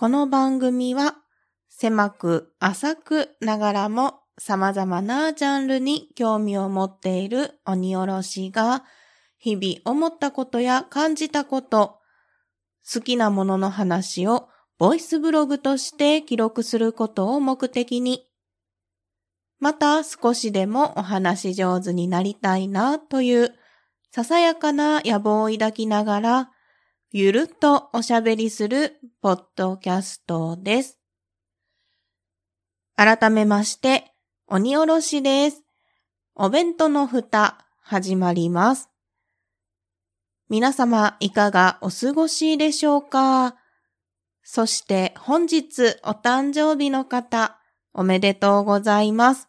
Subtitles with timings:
[0.00, 1.16] この番組は
[1.68, 8.84] 狭く浅くながらも様々なジャンルに興味を持っている鬼おろしが
[9.38, 11.98] 日々思ったことや感じたこと、
[12.88, 14.48] 好きなものの話を
[14.78, 18.24] ボイスブログとして記録することを目的に、
[19.58, 23.52] また少しでもお話上手になりたいなという
[24.12, 26.50] ささやかな野望を抱きながら、
[27.10, 30.98] ゆるっとおしゃべりするポッドキャストです。
[32.96, 34.12] 改めまして、
[34.46, 35.62] 鬼おろしです。
[36.34, 38.90] お弁当の蓋、始まります。
[40.50, 43.56] 皆様、いかがお過ごしでしょうか？
[44.42, 47.58] そして本日お誕生日の方、
[47.94, 49.48] おめでとうございます。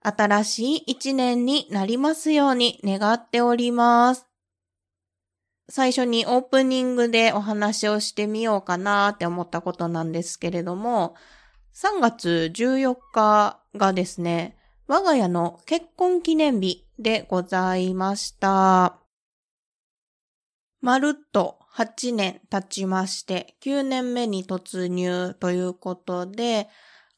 [0.00, 4.26] 新しい一年になりますように願っております。
[5.68, 11.14] 最初にオープニングでお話をしてみようかなって思ったことなんですけれども、
[11.74, 18.98] 3月14日がですね、我が家の結婚記念日でございました。
[20.80, 26.68] まるっと8年経ちまして、9年目に突入ということで、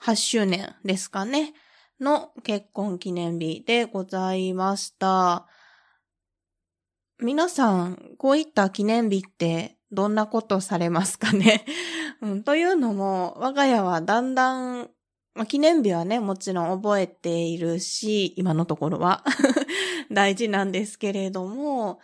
[0.00, 1.52] 8周年ですかね。
[2.00, 5.46] の結婚記念日でございました。
[7.18, 11.64] 皆さん、こういった記念日ってどんなことされますかね、
[12.20, 14.90] うん、というのも、我が家はだんだん、
[15.34, 19.24] ま、記念日はね、もちろん覚えているし、今のところは。
[20.12, 22.00] 大事なんですけれども、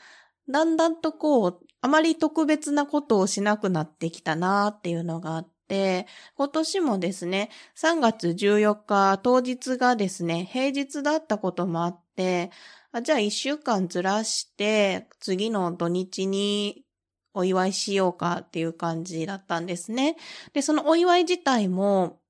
[0.48, 12.50] だんだんとこう、あまり特別なことをしなくなってきたなっていうのがあって、今年もですね、3月14日当日がですね、平日だったこともあって、
[12.92, 16.84] あじゃあ1週間ずらして、次の土日に
[17.32, 20.16] お祝いしようかっていう感じだったんですね。
[20.52, 22.20] で、そのお祝い自体も、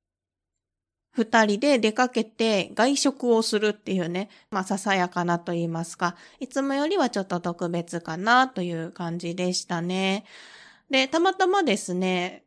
[1.10, 10.24] 二人で出かけて外食をするっていうね、まあささやかなと言いますか、いつもよりはちょっと特別かなという感じでしたね。
[10.90, 12.44] で、たまたまですね、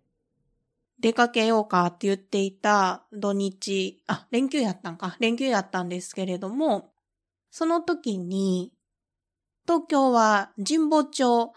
[0.99, 6.94] 出かけようかって言っていた土日、あ、連休やったんか、連休やったんですけれども、
[7.57, 8.73] その時に、
[9.65, 11.53] 東京は神保町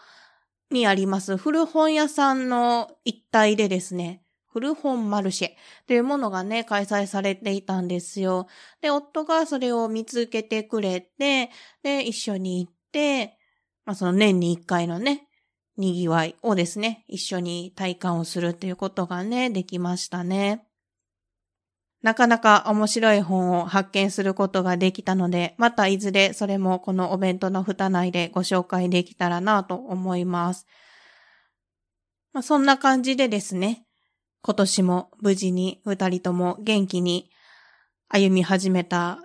[0.71, 5.49] にあります古本屋さんの一帯でですね、古本マルシェ
[5.87, 8.47] というものがね、開催されていたんですよ。
[8.79, 11.49] で、夫がそれを見つけてくれて、
[11.83, 13.37] で、一緒に行って、
[13.83, 15.27] まあその年に一回のね、
[15.75, 20.68] 賑わいをですね、一緒に体感をするということがね、できましたね。
[22.01, 30.65] なかなか面白い本を発見することができたので、またいずれそれもこのお弁当の蓋内でご紹介できたらなと思います。
[32.31, 33.85] まあ、そんな感じでですね、
[34.41, 37.29] 今年も無事に二人とも元気に
[38.07, 39.19] 歩み始めた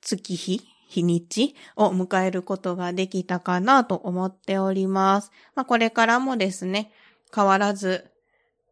[0.00, 5.30] 月日日にちを迎えることができたかなと思っております。
[5.54, 6.92] まあ、これからもですね、
[7.34, 8.10] 変わらず、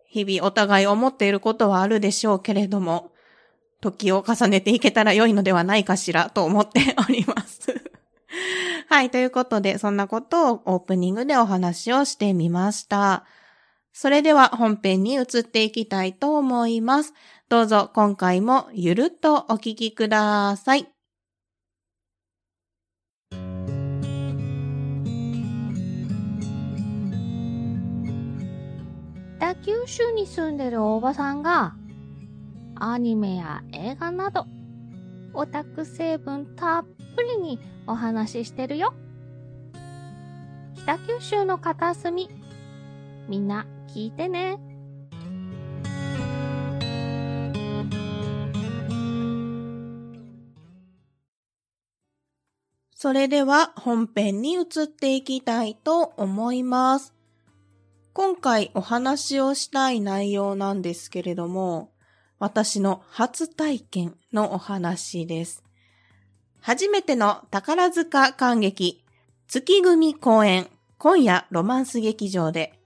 [0.06, 3.10] 日々お互い思っていることはあるでしょうけれども、
[3.84, 7.69] 時を重ねていけたら良いのではないかしらと思っております。
[8.89, 13.25] はい、ということで、そんなことをオープニングでお話をしてみました。
[13.93, 17.12] それでは本編に移っていきたいと思います。
[17.50, 20.89] どうぞ今回もゆるっとお聞きください。
[29.39, 31.75] 北九州に住んでるおばさんが、
[32.76, 34.46] アニメや映画など、
[35.32, 38.94] オタク成分たっぷりにお話ししてるよ。
[40.74, 42.28] 北九州の片隅、
[43.28, 44.58] みんな聞いてね。
[52.94, 57.12] それでは本編に移っていきたいと思います。
[58.14, 61.91] 今回お話をしたい内容なんですけれども、
[62.44, 65.64] 私の初体験のお話です。
[66.60, 69.02] 初めての宝塚感激、
[69.48, 70.68] 月組公演、
[70.98, 72.78] 今夜ロマンス劇場で、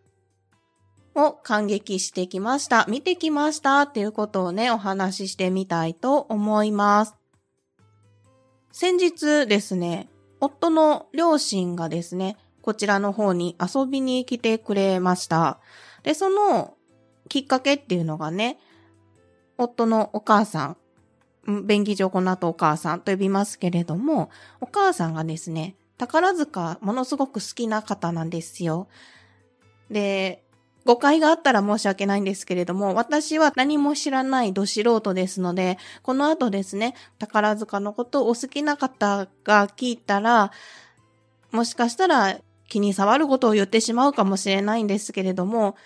[1.16, 2.87] を感激してきました。
[2.88, 7.16] 見てきましたっていうことをね、お話ししてみたいと思います。
[8.70, 10.08] 先日ですね、
[10.38, 15.58] 夫の両親がですね、こちらの方に遊びに来てくれました。
[16.05, 16.76] で、その
[17.28, 18.60] きっかけっていうのがね、
[19.58, 20.76] 夫のお母さん、
[21.66, 28.88] 便宜上この後お母さんと呼びますけれども、お母さんがですね、宝塚ものすごく好きな方なんですよ。
[29.90, 30.44] で、
[30.84, 40.52] 誤解があったら申し訳ないんですけれども、私は何も知らないど素人ですので、この後ですね、宝塚のことをお好きな方が聞いたら、
[41.50, 42.38] もしかしたら
[42.69, 45.76] 気に障ることを言ってしまうかもしれないんですけれども、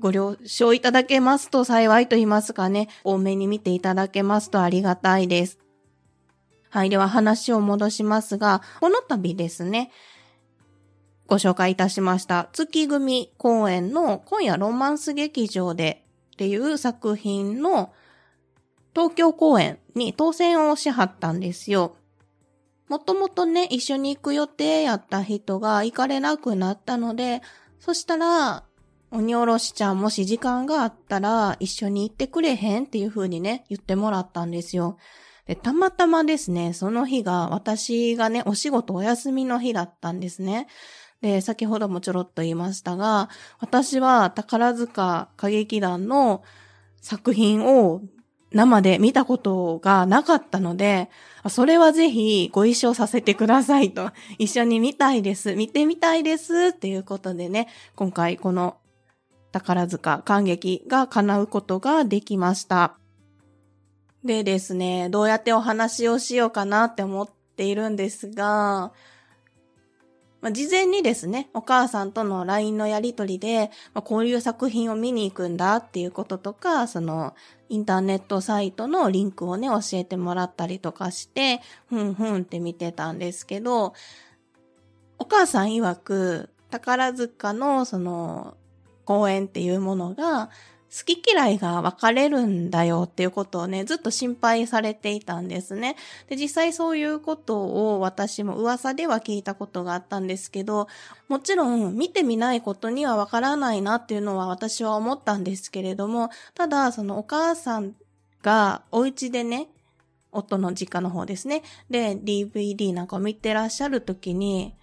[0.00, 5.58] ご了承いただけますと幸いと言いますかね、多めに見ていただけますとありがたいです。
[6.70, 6.90] はい。
[6.90, 9.92] では話を戻しますが、この度ですね、
[11.26, 16.04] ご紹介いたしました月組公演の今夜ロマンス劇場で
[16.34, 17.92] っていう作品の
[18.94, 21.96] 東京公演に当選をしはったんですよ。
[22.88, 27.40] もともとね、一緒に行く予定やった人が行かれなくなったので、
[27.80, 28.64] そしたら、
[29.14, 34.98] 鬼おろしちゃんもし時間があったら一緒に行ってくれへんっていう風にね、言ってもらったんですよ。
[35.46, 40.66] で、たまたまですね、その日が私がね、お仕事お休みの日だったんですね。
[41.20, 43.28] で、先ほどもちょろっと言いましたが、
[43.60, 46.42] 私は宝塚歌劇団の
[47.00, 48.02] 作品を
[48.50, 51.08] 生で見たことがなかったので、
[51.48, 58.76] それはぜひご一緒させてくださいと、一緒に見たいです、見てみたいですっていうことでね、今回この
[59.54, 62.98] 宝塚感激が叶うことができました。
[64.24, 68.92] でですね、どうやってお話をしようかなって思っているんですが、
[70.40, 77.34] まあ、事前にですね、お母さんとの LINE のやりとりで、まあ、こういう作品を見に行くんだっていうこととか、その、
[77.68, 83.94] インターネットサイトのリンクをね、教えてもらったりとかして、ふんふんって見てたんですけど、
[85.18, 88.56] お母さん曰く、宝塚のその、
[89.04, 90.50] 公演っていうものが、
[90.96, 95.96] 好き嫌いが分かれるんだよっていうことをね、ずっと心配されていたんですね。
[96.28, 100.86] で、実際そういうことを私も噂では聞いたことがあったんですけど、
[101.28, 107.96] もちろん見てみないことには分からないなっていうのは私は思ったんですけれども、ただそのお母さん
[108.42, 109.66] がお家でね、
[110.30, 111.64] 夫の実家の方ですね。
[111.90, 114.76] で、DVD なんかを見てらっしゃる時に、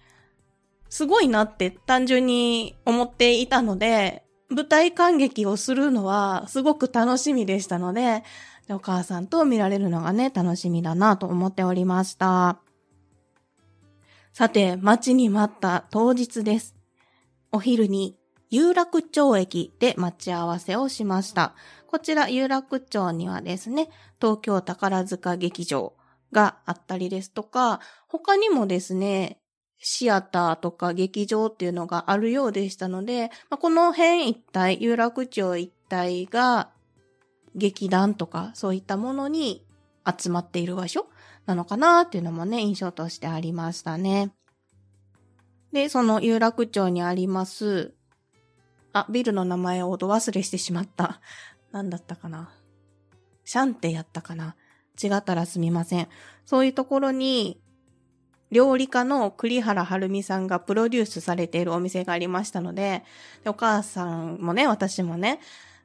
[0.92, 8.24] すごいなって単純に思っていたので、舞台感激をするのはすごく楽しみでしたので、
[8.68, 12.60] お母さんと見られるのがね、楽しみだなと思っておりました。
[14.34, 16.76] さて、待ちに待った当日です。
[17.52, 18.18] お昼に
[18.50, 21.54] 有楽町駅で待ち合わせをしました。
[21.86, 23.88] こちら有楽町にはですね、
[24.20, 25.94] 東京宝塚劇場
[26.32, 29.38] があったりですとか、他にもですね、
[29.84, 36.70] シアターとか劇場っていうのがあるようでしたので、まあ、この辺一帯、有楽町一帯が
[37.56, 39.66] 劇団とかそういったものに
[40.06, 41.06] 集まっている場所
[41.46, 44.32] なのかなっていうのもね、印象としてありましたね。
[45.72, 47.92] で、その有楽町にあります、
[48.92, 51.20] あ、ビルの名前をど忘れしてしまった。
[51.72, 52.54] 何だったかな。
[53.44, 54.54] シャンテやったかな。
[55.02, 56.08] 違ったらすみません。
[56.44, 57.60] そういうところに
[58.52, 63.02] 料理家の栗原はるみさんがプロデュースされているお店がありましたので、
[63.42, 65.40] でお母さんもね、私もね、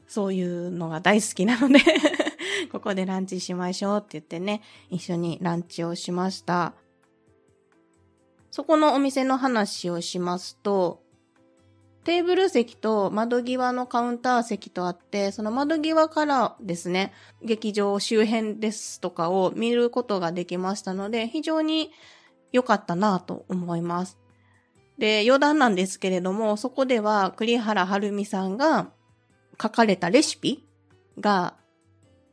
[0.05, 1.79] そういうのが大好きなので
[2.71, 6.73] ここでランチしましょうって言ってね、一緒にランチをしました。
[8.51, 11.01] そこのお店の話をしますと、
[12.03, 21.91] テーブル席と窓際のカウンター席とあって、その窓際からですね、劇場周辺ですとかを見ることができましたので、非常に
[22.51, 24.17] 良かったなと思います。
[24.97, 28.89] で、余談なんですけれども、そこでは栗原はるみさんが
[29.61, 30.65] 書かれたレシピ
[31.19, 31.55] が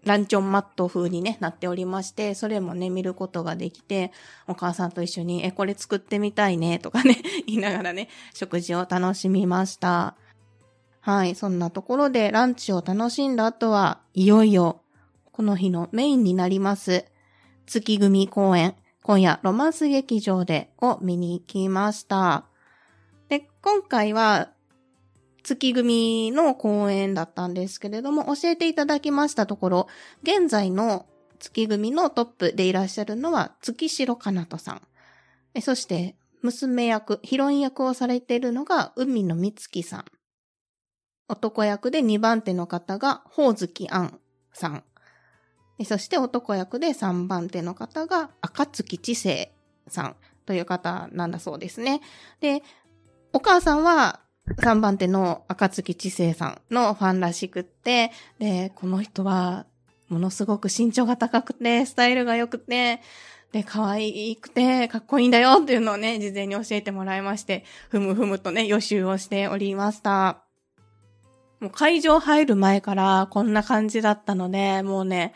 [0.05, 4.13] ランチョンマット風にね、なっておりまして、それもね、見ることができて、
[4.47, 7.17] お母さんと一緒に、え、これ作ってみたいね、とかね、
[7.47, 10.17] 言いながらね、食事を楽しみました。
[11.01, 14.83] はい、そんなところでランチを楽しんだ後は、いよいよ、
[15.33, 17.07] この日のメインになります、
[17.67, 18.75] 月組公演、
[19.07, 22.47] 今夜ロマンス劇場でを見に行きました。
[23.29, 24.49] で、今回は
[25.43, 29.89] 月組の公演だったんですけれども、教えていただきましたところ、
[30.23, 31.05] 現在の
[31.39, 34.81] 月組のトップでいらっしゃるのは月城かなとさ
[35.55, 35.61] ん。
[35.61, 40.05] そして、娘役、ヒロイン役をされているのが海野美月さん。
[41.29, 44.19] 男役で2番手の方が、ほおずきあん
[44.55, 44.85] さん。
[45.83, 49.53] そして男役で3番手の方が赤月知世
[49.89, 50.17] さん
[50.47, 52.01] という方なんだそうですね。
[52.41, 52.63] で、
[53.33, 54.21] お母さんは
[54.59, 59.67] 3番手の赤月知世さんのファンらしくって、で、この人は
[60.09, 63.01] ものすごく身長が高くて、スタイルが良くて、
[63.53, 70.43] で、可愛くて、かっこいいんだよっていうのをね、事前に教えてもらいまして、ふむふむとね、予習をしておりました。
[71.61, 75.35] もう会場入る前からこんな感じだったので、もうね、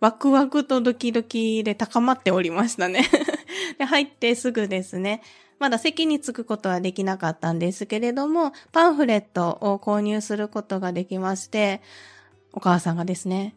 [0.00, 3.04] ワクワクとドキドキで高まっておりましたね
[3.78, 5.22] で、入ってすぐですね、
[5.58, 11.80] まだ席に着くことはできなかったんですけれども、パンフレットを購入することができまして、
[12.52, 13.54] お母さんがですね、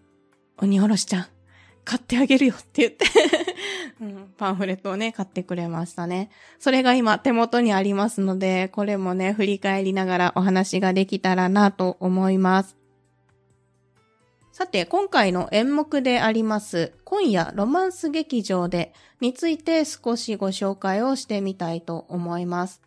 [0.57, 1.25] 鬼おろしちゃん、
[1.83, 3.05] 買ってあげるよって言って
[4.01, 6.29] うん、パンフレットをね、買ってくれましたね。
[6.57, 12.78] それが今手元にありますので、これもね、振り返りながらお話ができたらなと思います。
[14.59, 22.81] さて、今回の演目であります、今夜ロマンス劇場でについて少しご紹介をしてみたいと思います。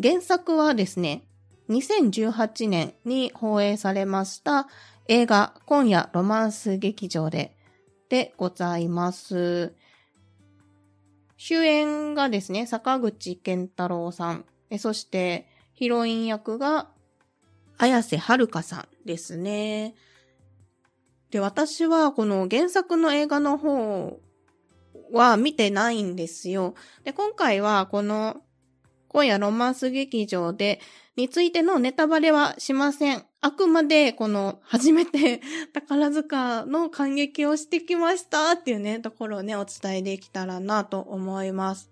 [0.00, 1.24] 原作はですね、
[1.68, 4.68] 2018年に放映されました
[5.08, 7.56] 映画今夜ロマンス劇場で
[8.08, 9.74] でございます。
[11.36, 14.44] 主演がですね、坂口健太郎さん、
[14.78, 16.88] そしてヒロイン役が
[17.78, 19.96] 綾瀬はるかさんですね。
[21.30, 24.20] で、私はこの原作の映画の方
[25.12, 26.74] は見てないんですよ。
[27.04, 28.42] で、今回はこの
[29.08, 30.80] 今夜ロマンス劇場で
[31.16, 33.24] についてのネタバレはしません。
[33.40, 35.40] あくまでこの初めて
[35.72, 41.90] 宝塚の感激をしてきましたっていうね、ところをね、お伝えできたらなと思います。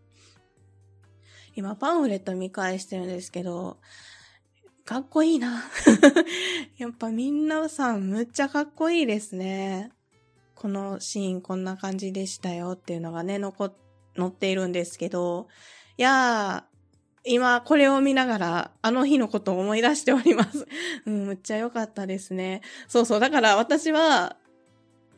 [1.55, 3.79] 今パンフレット見返してるんですけど、
[4.87, 5.65] かっこいいな。
[6.79, 9.91] やっぱみんなさんむっちゃかっこいいですね。
[10.55, 13.73] このシーンこんな感じでしたよっていうのがね、残、
[14.17, 15.49] 載っているんですけど、
[15.99, 16.77] いやー、
[17.25, 20.69] 今これを見ながらあの日のことを思い出しております。
[21.05, 22.63] うん、むっちゃ良かったですね。
[22.87, 23.21] そうそう。
[23.21, 24.37] だから私は、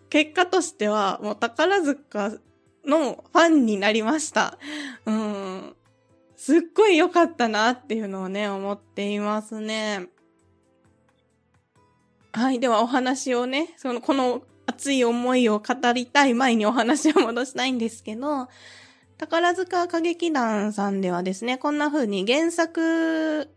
[0.08, 2.38] 結果としてはもう宝塚
[2.86, 4.58] のファンになりました。
[5.04, 5.76] うん。
[6.38, 10.06] すっごい良かったなっていうのをね、思っていますね。
[12.32, 12.60] はい。
[12.60, 18.46] ではお話をね、その、この熱い思いを語りたい前にお話を戻したいんですけど、
[19.18, 23.50] 宝塚歌劇団さんではですね、こんな風に原作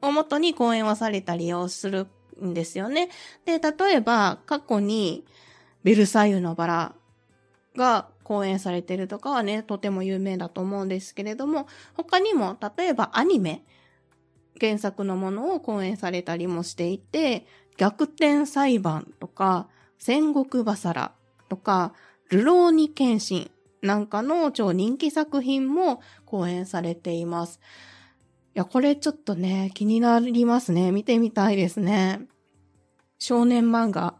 [0.00, 2.06] をもとに講演をされたりをする
[2.42, 3.10] んですよね。
[3.44, 5.26] で、例えば過去に
[5.84, 6.94] ベルサイユのバラ
[7.76, 13.64] が公演されてるとかはね、とても有名だと思うんですけれども、他にも、例えばアニメ、
[14.60, 21.12] 原作のものを公演されたりもしていて、逆転裁判とか、戦国バサラ
[21.48, 21.94] とか、
[22.30, 23.50] ルローニケンシン
[23.82, 27.60] なんかの超人気作品も公演されています。
[28.54, 30.92] いや、これちょっとね、気になりますね。
[30.92, 32.20] 見てみたいですね。
[33.18, 34.14] 少年漫画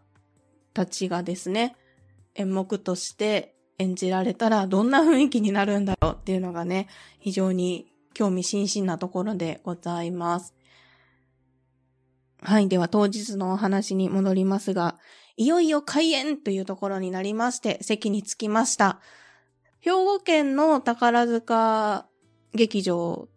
[0.75, 1.77] たちがですね、
[2.35, 6.89] 演目として演じられたらどんな雰囲気になるんだろうっていうのがね、
[7.19, 10.55] 非常に興味津々なところでございます。
[12.43, 12.69] はい。
[12.69, 14.99] では当日のお話に戻りますが、
[15.37, 19.01] いよいよ開演というところになりまして、席に着きました。
[19.81, 22.07] 兵庫県の宝塚
[22.55, 23.29] 劇場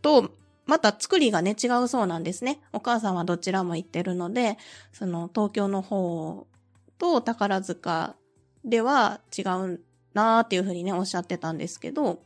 [0.00, 0.30] と、
[0.64, 2.60] また作りがね、違うそうなんですね。
[2.72, 4.58] お母さんはどちらも行ってるので、
[4.92, 6.46] その東京の方
[6.98, 8.16] と宝塚
[8.64, 9.80] では違う
[10.14, 12.22] なーっていうふうにね、おっしゃってたんですけど、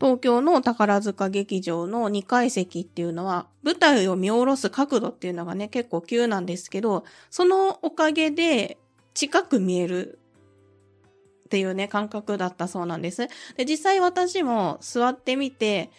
[0.00, 8.78] 東京の宝塚劇場の2階席っていうのは、舞台を見下ろす角度っていうのがね、結構急なんですけど、そのおかげで
[9.14, 10.18] 近く見える
[11.46, 13.28] っていうね、感覚だったそうなんです。
[13.56, 15.90] で、実際私も座ってみて、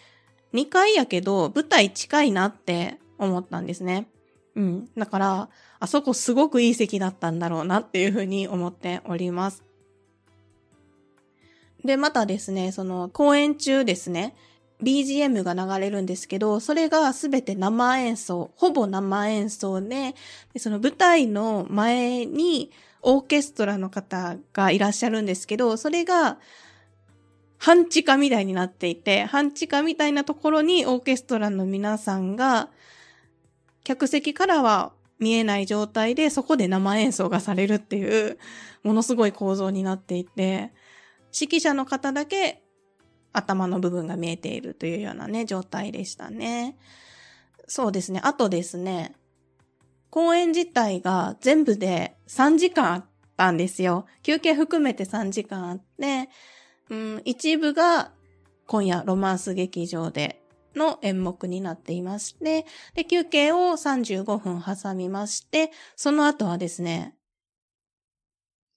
[0.54, 4.08] 2階やけど舞台近いなって思ったんですね。
[4.56, 4.90] うん。
[4.98, 5.50] だから、
[5.86, 9.64] あそこすごくいい席だったんだろうなっていうふうに思っております。
[11.84, 14.36] で、またですね、その公演中ですね、
[14.82, 20.16] BGM が流れるんですけど、それがすべて生演奏、ほぼ生演奏で、
[20.54, 22.72] でその舞台の前に
[23.04, 26.40] オーケストラの方がいらっしゃるんですけど、それが
[27.60, 32.70] 半地下みたいになっていて、半地下みたいなところにオーケストラの皆さんが、
[33.84, 38.38] 客席からは見えない状態でそこで生演奏がされるっていう、
[38.84, 40.74] ものすごい構造になっていて、
[41.34, 42.64] 指揮者の方だけ
[43.34, 46.78] 頭の部分が見えているというようなね、状態でしたね。
[47.68, 48.22] そうですね。
[48.24, 49.16] あとですね、
[50.10, 53.06] 公演自体が全部で3時間あっ
[53.36, 54.06] たんですよ。
[54.24, 56.30] 休憩含めて3時間あって、
[56.90, 58.12] うん、一部が
[58.68, 60.42] 今夜ロマンス劇場で
[60.76, 67.16] の演目になっていまして、で、休憩を35分挟みまして、その後はですね、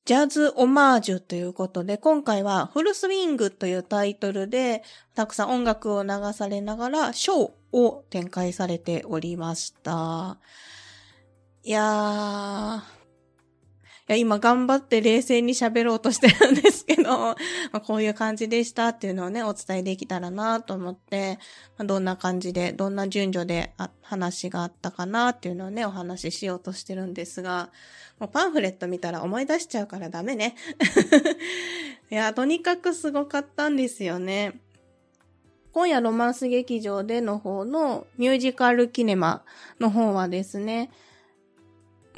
[0.04, 4.82] ジャズオマージュということで、今回はフルスウィングというタイトルで、
[5.14, 10.38] たくさん音楽を流されながら、ショーを展開されておりました。
[11.62, 12.97] いやー、
[14.08, 17.36] や、今頑張って冷静に喋ろうとしてるんですけど、 ま
[17.72, 21.38] あ、こういう感じでしたっていうのをね、お伝えできたらなと思って、
[21.76, 27.70] まあ、どんな感じで、どんな順序で話があったかなっていうのをね、お話ししようとしてるんですが、
[28.18, 30.56] もうパンフレット見たら思い出しちゃうからダメね。
[32.10, 34.58] いや、とにかくすごかったんですよね。
[35.72, 39.44] 今夜ロマンス劇場での方のミュージカルキネマ
[39.78, 40.90] の方はですね、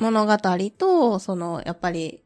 [0.00, 0.36] 物語
[0.76, 2.22] と、その、やっぱり、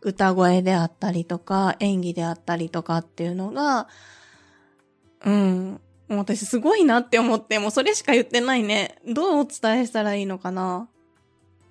[0.00, 3.88] 歌声であったりとか、演技であったりとかっていうのが、
[5.24, 5.80] うん。
[6.08, 8.98] もう私すごいなって思って、もうそれしか言ってないね。
[9.06, 10.88] どうお伝えしたらいいのかな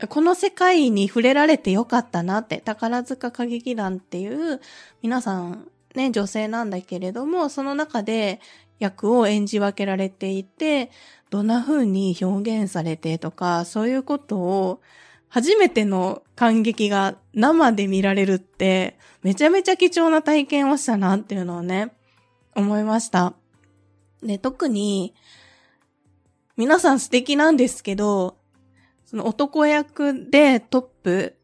[0.10, 4.62] この世界に触れられてよかったなって、宝塚歌劇団っていう、
[5.01, 8.39] 皆さんね、女性なんだけれども、その中で
[8.79, 10.89] 役を演じ分けられていて、
[11.29, 14.81] どんな風に表現されてとか、そういうことを、
[15.32, 21.94] 初めての感激が生で見られるって、めちゃめちゃ貴重な体験をしたなっていうのをね、
[22.54, 23.34] 思いました。
[24.22, 25.16] で、特に、
[26.58, 28.40] 皆さん素敵なんですけど、
[29.06, 31.38] その男役でトップ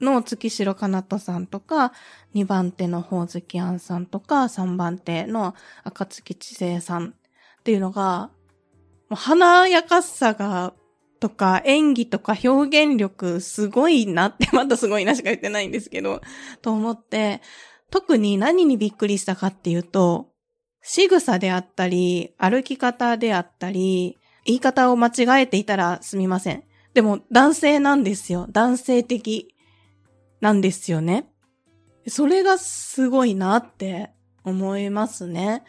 [0.00, 1.92] の月城かなとさんとか、
[2.34, 8.30] 2番手の宝月杏さんとか、3番手の赤月知世さんっていうのが、
[9.10, 10.72] もう華やかさが、
[11.24, 16.20] とか演技とか表現力すごいなって、 まだすごいなしか言ってないんですけど、
[16.60, 17.40] と思って、
[17.90, 20.28] 特に何にびっくりしたかっていうと、
[20.82, 26.64] 仕草であったり、歩き方であったり、言い方を間違えていたらすみません。
[26.92, 28.46] でも男性なんですよ。
[28.50, 29.54] 男性的
[30.42, 31.30] なんですよね。
[32.06, 34.10] それがすごいなって
[34.44, 35.62] 思いますね。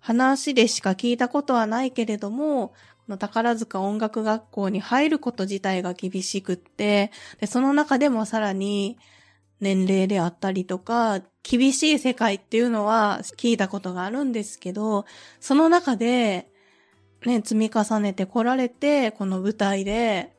[0.00, 2.74] 話でしか聞いたことはないけれども、
[3.08, 8.98] の宝塚音楽学校に入ること自体が厳しくって、でその中でもさらに
[9.60, 15.06] 年齢であったりとか、厳しい世界っていうのは聞いたことがあるんですけど、
[15.40, 16.48] その中で、
[17.24, 20.34] ね、積み重ねてこられて、この舞台で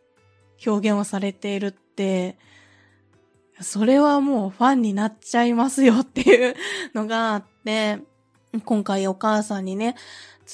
[0.66, 2.38] 表現をされているって、
[3.62, 6.56] それはもうファンになっちゃいますよっていう
[6.94, 8.00] のがあって、
[8.66, 9.96] 今回お母さんにね、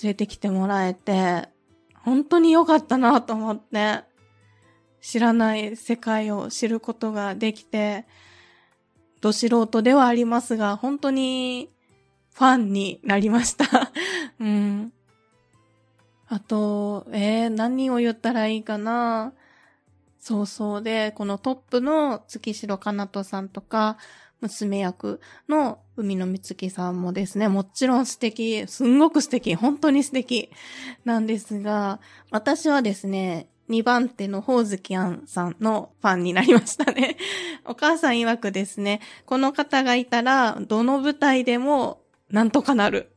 [0.03, 1.49] 連れてきてもらえて、
[2.09, 4.01] 本当に良かったなと思って、
[4.99, 8.07] 知らない世界を知ることができて、
[9.21, 11.69] ど素人ではありますが、本当に
[12.33, 13.91] ファンになりました。
[14.41, 14.91] うん。
[16.27, 19.33] あと、えー、何を言ったらいいかな
[20.19, 23.97] そうそうで、このトップの月城かなとさんとか、
[24.41, 30.49] 娘役の海野美月さんもですね、もちろん素敵、すんごく素敵、本当に素敵
[31.05, 31.99] なんですが、
[32.31, 37.17] 私はですね、2番手の宝月杏さんのファンになりましたね。
[37.65, 43.11] お母さん曰くですね、この方がいたら、どの舞台でもなんとかなる。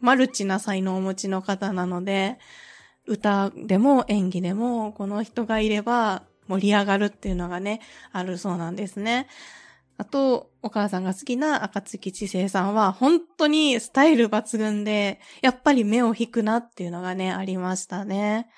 [0.00, 2.38] マルチな才能をお持ちの方なので、
[3.06, 7.80] 歌でも演技でも、この人がいれば盛り上がるっていうのがね、
[8.12, 9.28] あるそうなんですね。
[9.96, 18.48] あと、お母さんが好きな赤月知世さんは、本当にスタイル抜群で、やっぱり目を引くなっていうのがね、ありましたね。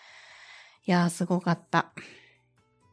[0.87, 1.93] いやー、すごかった。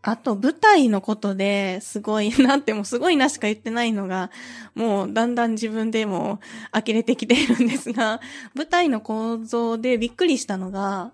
[0.02, 4.30] あと、舞台のことですごいなって、もすごいなしか言ってないのが、
[4.76, 6.42] もうだんだん自分でも
[6.74, 8.20] 呆れてきているんですが、
[8.56, 11.14] 舞台の構造でびっくりしたのが、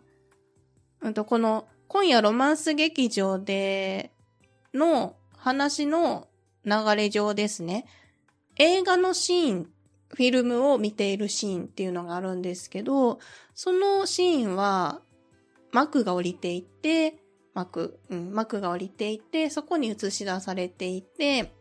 [1.01, 4.11] うんと、この、今夜ロマンス劇場で
[4.73, 6.28] の話の
[6.69, 7.85] 流れ上ですね。
[8.57, 9.69] 映画のシーン、
[10.09, 13.19] フィルムを見ているシーンっていうのがあるんですけど、
[13.53, 15.01] そのシーンは
[15.71, 17.15] 幕が降りていて、
[17.53, 21.51] 幕、うん、幕が降りていて、そこに映し出されていて、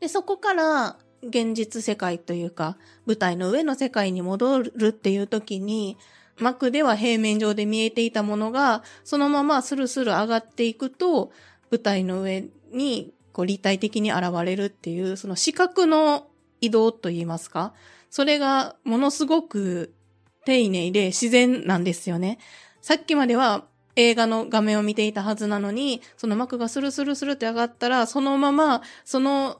[0.00, 5.96] で、そこから現実世界というか、舞台の上の世界に戻るっていう時に、
[6.38, 11.32] 幕では平面上で見えていたものが、そのままスルスル上がっていくと、
[11.70, 16.28] 舞台の上にこう立体的に現れるっていう、その視覚の
[16.60, 17.74] 移動といいますか、
[18.10, 19.94] それがものすごく
[20.44, 22.38] 丁寧で自然なんですよね。
[22.80, 29.58] さっきまでは映画の画面を見ていたはずなのに、その幕がスルスルスルって上がったら、そのまま、その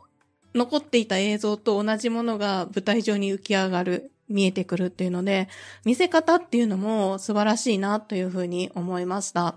[0.55, 5.49] 残っていた映像と同じものが舞台上に浮き上がる、見えてくるっていうので、
[5.85, 9.57] 見せ方っていうのも素晴らしいなというふうに思いました。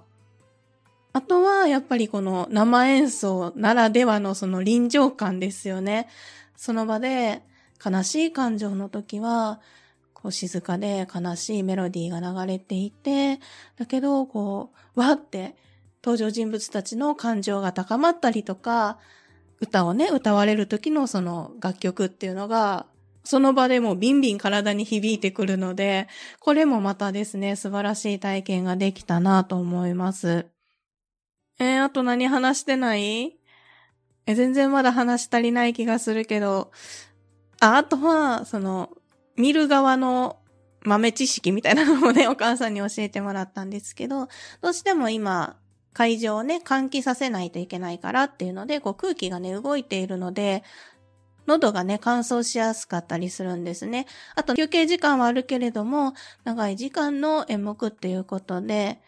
[1.14, 6.08] あとは、やっぱりこの生演奏ならではのその臨場感ですよね。
[6.56, 7.44] その場で
[7.84, 9.60] 悲しい感情の時は、
[10.14, 13.40] こう静かで悲しいメロディーが流れていて、
[13.78, 15.56] だけど、こう、わって
[16.04, 18.98] 登場人物たちの感情が高まったりとか、
[19.60, 22.86] 歌をね、歌われる時のその楽曲っていうのが、
[23.24, 26.08] その場でもビンビン体に響いてくるので、
[26.40, 30.46] これもまたですね、素晴らしい体験ができたなと思います。
[31.62, 33.38] えー、あと何話してない？
[34.26, 36.72] え、全然まだ話し足りない気がするけど、
[37.60, 38.90] あ、あとは、その、
[39.36, 40.40] 見る側の
[40.84, 44.28] 豆知識みたいなのもね、 お母さんに教えてもらったんですけど、
[44.62, 45.56] どうしても今、
[45.94, 50.64] 会場をね、換気させないといけないからっていうので、こう空気がね、動いているので、
[51.46, 54.08] 喉がね、乾燥しやすかったりするんですね。
[54.34, 59.00] あと、休憩時間はあるけれども、長い時間の演目っていうことで、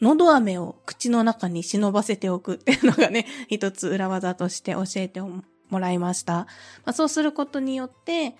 [0.00, 6.34] 喉飴を口の中に忍ばせておくっていうのがね、一つ裏技として教えてもらいました。
[6.34, 6.46] ま
[6.86, 8.36] あ、そうすることによって、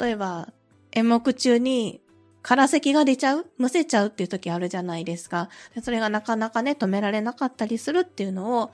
[0.00, 0.52] 例えば
[0.92, 2.00] 演目中に
[2.42, 3.46] 空咳が出ちゃう？
[3.58, 5.48] むせちゃうっていう時あるじゃないですか。
[5.82, 8.72] それがなかなかね、止められなかったりするっていうのを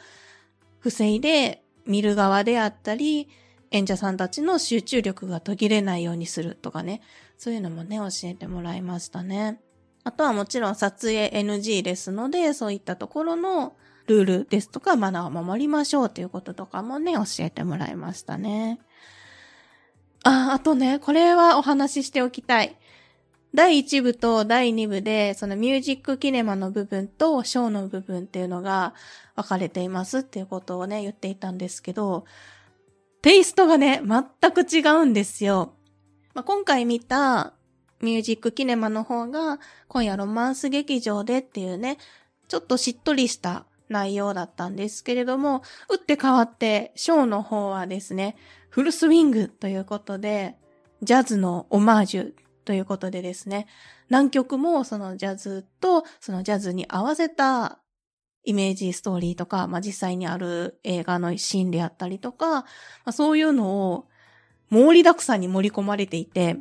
[0.79, 3.29] 防いで見る側であったり、
[3.71, 7.01] 演者さんたちの集中力が途切れないようにするとかね、
[7.39, 9.59] そういうのもね、教えてもらいましたね。
[10.05, 18.81] あとはもちろん撮影 NG ですので、そういったところのルールですとかマナーを守りましょうということとかもね、教えてもらいましたね。
[20.25, 22.77] あ、あとね、これはお話ししておきたい。
[23.55, 28.95] 第1部と第2部で、そのミュージックキネマの部分とショーの部分っていうのが
[29.37, 32.25] 分かれていますっていうことをね、言っていたんですけど、
[33.21, 35.75] テイストがね、全く違うんですよ。
[36.35, 37.53] まあ、今回見た
[38.03, 41.99] ミュージックキネマの方が、今夜ロマンス劇場でっていうね、
[42.49, 48.37] ちょっとしっとりした内容だったんですけれども、打って変わって、ショーの方はですね、
[48.69, 50.57] フルスイングということで、
[51.03, 52.33] ジャズのオマージュ
[52.65, 53.67] ということでですね、
[54.09, 57.79] 何曲もそのジャズとそのジャズに合わせた
[58.45, 62.67] イメージストーリーとか、まあ、実際にある映画のシーンであったりとか、ま
[63.07, 64.07] あ、そういうのを
[64.71, 66.57] 盛りだくさんに盛り込まれていて、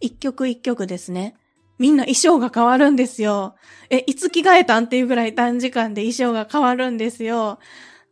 [0.00, 1.34] 一曲一曲ですね。
[1.78, 3.54] みんな衣装が変わるんですよ。
[3.88, 7.58] え、いつ着替えたんっていうぐらい短時間で衣装が変わるんですよ。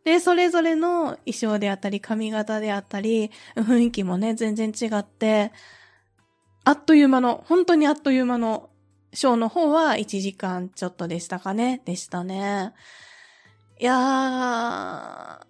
[0.05, 5.51] で、それぞれの衣装であったり、髪型であったり、雰囲気もね、全然違って、
[6.63, 8.69] あっという間の、本当にあっという間の、
[9.13, 11.81] ショーの方は1時間ちょっとでしたかね。
[11.83, 12.73] でしたね。
[13.79, 15.41] いや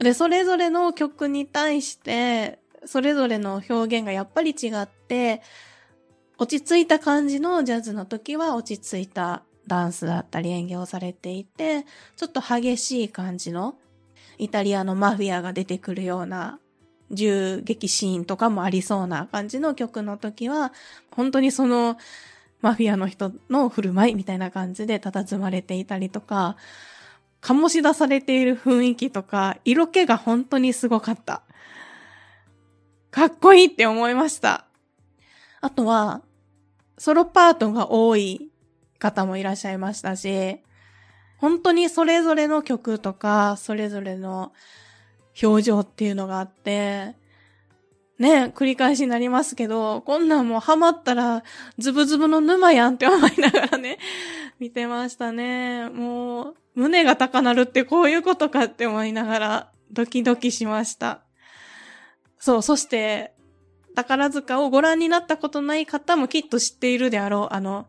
[0.00, 0.04] ー。
[0.04, 5.42] で、それぞれの曲に対して、それぞれの表現がやっぱり違って、
[6.38, 11.84] 落ち着いた感じのジャズの時は落ち着いたダンスだったり演技をされていて、
[12.16, 13.74] ちょっと激しい感じの
[14.38, 16.60] イタリアのマフィアが出てくるような
[17.10, 20.72] 銃撃シーンとかもありそうな感じの曲の時は、
[21.10, 21.96] 本当にその
[22.60, 26.56] マフィアの人の振る舞いみたいな感じで佇まれていたりとか、
[27.40, 31.42] 醸し出されている雰囲気とか、色気が本当にすごかった。
[33.10, 34.66] かっこいいって思いました。
[35.60, 36.22] あとは、
[36.98, 38.50] ソロパートが多い
[38.98, 40.60] 方もいらっしゃいましたし、
[41.38, 44.52] 本当にそれぞれの曲とか、それぞれの
[45.40, 47.14] 表情っていうのがあって、
[48.18, 51.44] ね、繰り返しになりますけど、こんなんもうハマったら
[51.78, 53.98] ズブズブの沼やんって思いながらね、
[54.58, 55.88] 見てましたね。
[55.90, 61.20] もう、胸が高鳴るってこういうことかって思いながらドキドキしました。
[62.40, 63.32] そう、そして、
[63.98, 67.88] 宝塚をご覧になったことない方もきっと知っているであろう、あの、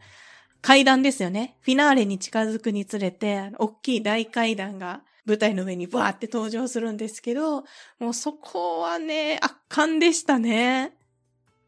[0.61, 1.55] 階段ですよね。
[1.61, 7.63] フィナーレに近づくにつれて、大きい大階段が舞台の上にバーって登場するんですけど、
[7.99, 10.93] もうそこはね、圧巻でしたね。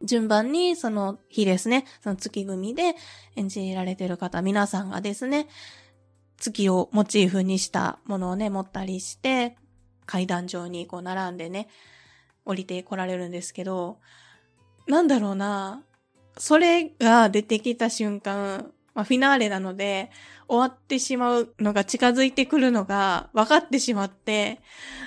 [0.01, 2.95] 順番にその日ですね、その月組で
[3.35, 5.47] 演じられてる方、皆さんがですね、
[6.37, 9.55] 月をモチーフにしたものをね、持ったりして、
[10.07, 11.67] 階段上にこう並んでね、
[12.43, 13.99] 降りて来られるんですけど、
[14.87, 15.83] なんだろうな、
[16.37, 20.11] それが出てきた瞬間、まあ、フィナーレなので、
[20.47, 24.59] 終わってしまうのが近づいてくるのが分かってしまって、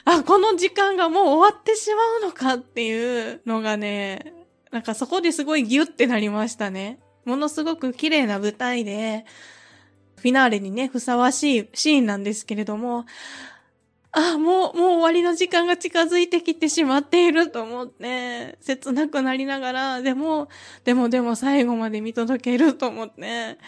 [0.07, 4.33] あ、この時間がもう終わってしまうのかっていうのがね、
[4.71, 6.99] なんかそこですごいギュってなりましたね。
[7.27, 9.27] ものすごく綺麗な舞台で、
[10.17, 13.05] フィナーレにね、ふさわしいシーンなんですけれども、
[14.17, 20.49] あ、もう、もう終わりの時間が近づいてきてしまっていると思って、切なくなりながら、でも、
[20.85, 23.59] でもでも最後まで見届けると思って、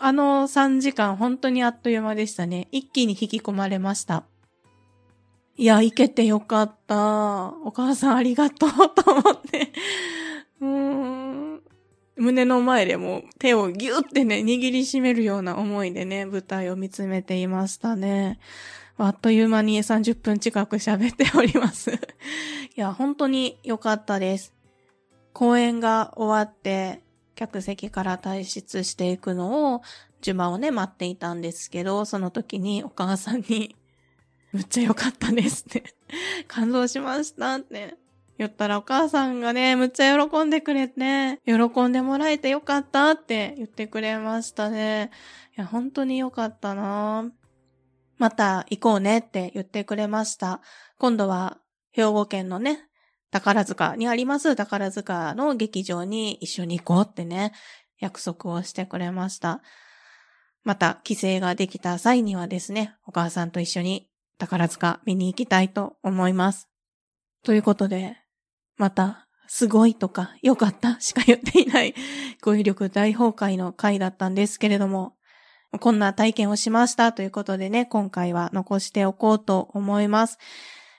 [0.00, 2.68] あの3時間本当にあっという間でしたね。
[2.70, 4.24] 一気に引き込まれました。
[5.56, 7.48] いや、行けてよかった。
[7.64, 9.72] お母さんありがとうと思って。
[10.60, 11.62] うーん。
[12.14, 18.38] 胸の前でも手をギュってね、握りしめるような思いでね、舞台を見つめていましたね。
[19.00, 21.92] あっという間に30分近く喋っております。
[21.94, 21.98] い
[22.74, 24.52] や、本当に良かったです。
[25.32, 27.00] 公演が終わって、
[27.36, 29.82] 客席から退出していくのを、
[30.20, 33.76] 順番をね、待っていたんですけど、その時にお母さんに、
[34.50, 35.84] むっちゃ良かったですって、
[36.48, 37.94] 感動しましたって
[38.36, 45.12] 言ったらお母さんがね、むっちゃ喜んでくれて、喜んでもらえてよかったって言ってくれましたね。
[45.56, 47.47] いや、本当に良かったなぁ
[48.18, 50.60] また行こうねって言ってくれました。
[50.98, 51.58] 今度は
[51.92, 52.88] 兵庫県のね、
[53.30, 57.52] 宝塚にあります宝塚の劇場に一緒に行こうってね、
[57.98, 59.62] 約束をしてくれました。
[60.64, 66.68] また帰省ができた際にはですね、お母さんと一緒に宝塚見に行きたいと思います。
[67.44, 68.16] ということで、
[68.76, 71.94] また、すごいとか、良かったしか言っていない、
[72.42, 75.14] 語彙力大崩壊の回だったんですけれども、
[75.80, 80.38] こんな体験をしましたということでね、今回は残しておこうと思います。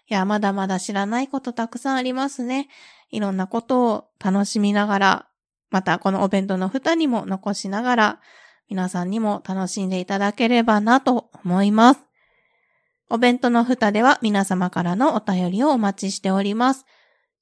[0.08, 2.69] いや、まだまだ知らないことたくさんありますね。
[3.10, 5.27] いろんなことを楽しみながら、
[5.71, 8.19] またこのお弁当の蓋にも残しながら、
[8.69, 12.01] 皆さんにも楽しんでいただければなと思います。
[13.10, 16.86] お弁当の蓋では皆様からのお便りをお待ちしております。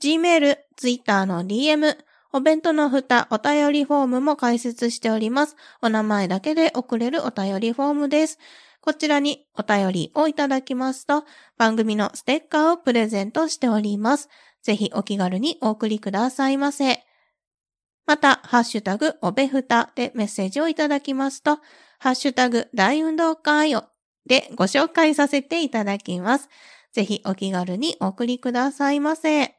[0.00, 1.96] Gmail、Twitter の DM、
[2.32, 5.56] お弁当のふた、お便りフォームも開設しております。
[5.82, 8.38] お名前だけで送れるお便りフォームです。
[8.80, 11.24] こちらにお便りをいただきますと、
[11.56, 14.28] 番組のステッカーをプレゼントしております。
[14.62, 17.04] ぜひお気軽にお送りくださいませ。
[18.06, 21.58] また、ハッシュタグ、おべふたでメッセージをいただきますと、
[21.98, 23.84] ハッシュタグ、大運動会を
[24.26, 26.48] でご紹介させていただきます。
[26.92, 29.54] ぜひお気軽にお送りくださいませ。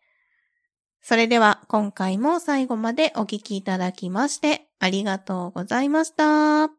[1.01, 6.78] それでは今回も最後までお聞きいただきましてありがとうございました。